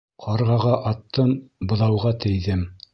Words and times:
Ҡарғаға 0.23 0.71
аттым, 0.93 1.31
быҙауға 1.73 2.19
тейҙе. 2.27 2.63